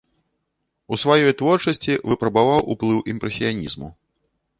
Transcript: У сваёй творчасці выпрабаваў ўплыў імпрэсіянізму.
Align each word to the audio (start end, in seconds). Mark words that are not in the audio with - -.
У 0.95 0.97
сваёй 1.01 1.33
творчасці 1.41 1.93
выпрабаваў 2.13 2.59
ўплыў 2.77 2.99
імпрэсіянізму. 3.13 3.91